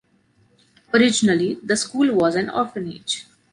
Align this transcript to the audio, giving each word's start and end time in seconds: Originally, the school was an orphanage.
Originally, 0.95 1.59
the 1.63 1.77
school 1.77 2.11
was 2.15 2.33
an 2.33 2.49
orphanage. 2.49 3.27